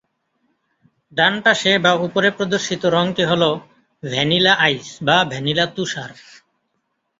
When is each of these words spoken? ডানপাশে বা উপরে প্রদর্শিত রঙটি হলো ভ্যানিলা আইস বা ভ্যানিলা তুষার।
ডানপাশে 1.13 1.71
বা 1.79 1.91
উপরে 2.05 2.29
প্রদর্শিত 2.31 2.83
রঙটি 2.85 3.23
হলো 3.25 3.49
ভ্যানিলা 4.03 4.53
আইস 4.65 4.87
বা 5.03 5.17
ভ্যানিলা 5.25 5.65
তুষার। 5.75 6.11